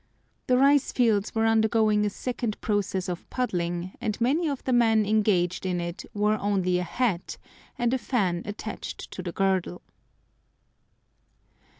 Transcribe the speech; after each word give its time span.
The 0.47 0.57
rice 0.57 0.91
fields 0.91 1.35
were 1.35 1.45
undergoing 1.45 2.03
a 2.03 2.09
second 2.09 2.59
process 2.59 3.07
of 3.07 3.29
puddling, 3.29 3.95
and 4.01 4.19
many 4.19 4.47
of 4.49 4.63
the 4.63 4.73
men 4.73 5.05
engaged 5.05 5.63
in 5.63 5.79
it 5.79 6.05
wore 6.15 6.39
only 6.39 6.79
a 6.79 6.83
hat, 6.83 7.37
and 7.77 7.93
a 7.93 7.99
fan 7.99 8.41
attached 8.47 9.11
to 9.11 9.21
the 9.21 9.31
girdle. 9.31 9.83